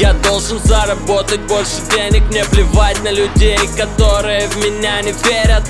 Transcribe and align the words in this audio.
Я 0.00 0.14
должен 0.14 0.58
заработать 0.64 1.40
больше 1.42 1.80
денег 1.94 2.22
Мне 2.30 2.44
плевать 2.44 3.02
на 3.02 3.10
людей, 3.10 3.58
которые 3.76 4.48
в 4.48 4.56
меня 4.56 5.00
не 5.02 5.12
верят. 5.12 5.62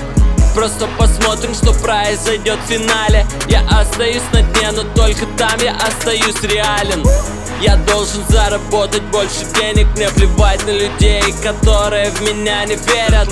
Просто 0.55 0.87
посмотрим, 0.97 1.53
что 1.53 1.73
произойдет 1.73 2.59
в 2.65 2.69
финале. 2.69 3.25
Я 3.47 3.61
остаюсь 3.69 4.23
на 4.33 4.41
дне, 4.41 4.71
но 4.71 4.83
только 4.95 5.25
там 5.37 5.57
я 5.61 5.75
остаюсь 5.75 6.41
реален. 6.43 7.03
Я 7.61 7.75
должен 7.77 8.25
заработать 8.27 9.03
больше 9.03 9.45
денег 9.59 9.87
Мне 9.95 10.09
плевать 10.09 10.65
на 10.65 10.71
людей, 10.71 11.23
которые 11.43 12.09
в 12.09 12.21
меня 12.21 12.65
не 12.65 12.75
верят 12.75 13.29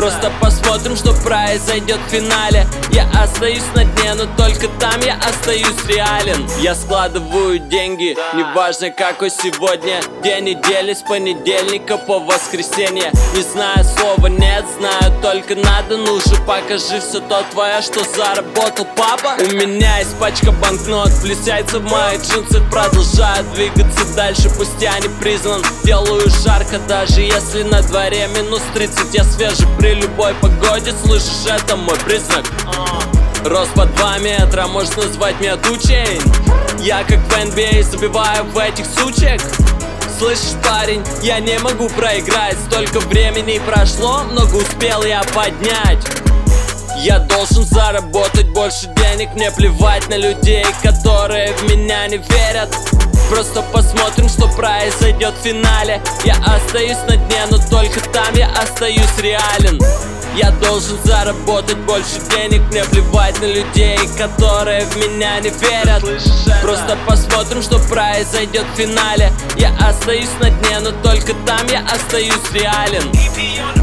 Просто 0.00 0.32
посмотрим, 0.40 0.96
что 0.96 1.12
произойдет 1.12 1.98
в 2.06 2.10
финале. 2.10 2.66
Я 2.90 3.06
остаюсь 3.22 3.66
на 3.74 3.84
дне, 3.84 4.14
но 4.14 4.24
только 4.34 4.66
там 4.80 4.98
я 5.04 5.16
остаюсь 5.16 5.84
реален. 5.86 6.48
Я 6.62 6.74
складываю 6.74 7.58
деньги, 7.58 8.16
неважно 8.32 8.88
какой 8.88 9.28
сегодня 9.28 10.00
День 10.22 10.44
недели 10.44 10.94
с 10.94 11.02
понедельника 11.02 11.98
по 11.98 12.18
воскресенье. 12.18 13.12
Не 13.34 13.42
знаю 13.42 13.84
слова 13.84 14.28
нет, 14.28 14.64
знаю 14.78 15.12
только 15.20 15.54
надо. 15.54 15.98
Нужно 15.98 16.34
покажи 16.46 16.98
все 16.98 17.20
то 17.20 17.44
твое, 17.50 17.82
что 17.82 18.02
заработал 18.02 18.86
папа. 18.96 19.34
У 19.38 19.54
меня 19.54 19.98
есть 19.98 20.16
пачка 20.18 20.50
банкнот, 20.50 21.10
яйца 21.50 21.78
в 21.78 21.90
моих 21.90 22.22
джинсах 22.22 22.62
Продолжают 22.70 23.52
двигаться 23.52 24.04
дальше, 24.14 24.50
пусть 24.56 24.80
я 24.80 24.98
не 25.00 25.08
признан 25.20 25.62
Делаю 25.84 26.28
жарко, 26.42 26.78
даже 26.88 27.20
если 27.20 27.62
на 27.62 27.82
дворе 27.82 28.28
минус 28.28 28.62
30 28.74 29.14
Я 29.14 29.24
свежий 29.24 29.66
при 29.90 29.96
любой 29.96 30.34
погоде, 30.34 30.94
слышишь, 31.04 31.46
это 31.48 31.76
мой 31.76 31.96
признак. 32.04 32.44
Рост 33.44 33.72
по 33.74 33.86
2 33.86 34.18
метра, 34.18 34.68
можешь 34.68 34.94
назвать 34.94 35.40
меня 35.40 35.56
тучей. 35.56 36.20
Я 36.78 37.02
как 37.02 37.18
в 37.18 37.32
NBA 37.32 37.82
забиваю 37.82 38.44
в 38.44 38.58
этих 38.58 38.86
сучек. 38.86 39.40
Слышишь, 40.16 40.54
парень, 40.62 41.02
я 41.22 41.40
не 41.40 41.58
могу 41.58 41.88
проиграть. 41.88 42.56
Столько 42.70 43.00
времени 43.00 43.60
прошло, 43.66 44.22
много 44.30 44.56
успел 44.56 45.02
я 45.02 45.22
поднять. 45.34 46.06
Я 46.98 47.18
должен 47.18 47.64
заработать 47.64 48.50
больше 48.50 48.86
денег 48.94 49.30
Мне 49.34 49.50
плевать 49.50 50.08
на 50.08 50.18
людей, 50.18 50.66
которые 50.82 51.52
в 51.54 51.62
меня 51.64 52.06
не 52.06 52.18
верят 52.18 52.68
Просто 53.30 53.62
посмотрим, 53.62 54.28
что 54.28 54.48
произойдет 54.48 55.34
в 55.34 55.44
финале. 55.44 56.02
Я 56.24 56.34
остаюсь 56.34 56.98
на 57.08 57.16
дне, 57.16 57.46
но 57.48 57.58
только 57.70 58.00
там 58.10 58.34
я 58.34 58.48
остаюсь 58.48 59.18
реален. 59.22 59.80
Я 60.34 60.50
должен 60.50 60.98
заработать 61.04 61.76
больше 61.78 62.20
денег 62.30 62.62
Мне 62.70 62.84
плевать 62.84 63.40
на 63.40 63.46
людей, 63.46 63.98
которые 64.18 64.84
в 64.84 64.96
меня 64.96 65.38
не 65.38 65.50
верят. 65.50 66.02
Просто 66.60 66.98
посмотрим, 67.06 67.62
что 67.62 67.78
произойдет 67.88 68.66
в 68.74 68.76
финале. 68.76 69.32
Я 69.56 69.70
остаюсь 69.78 70.30
на 70.40 70.50
дне, 70.50 70.80
но 70.80 70.90
только 71.02 71.32
там 71.46 71.64
я 71.68 71.84
остаюсь 71.86 72.50
реален 72.52 73.79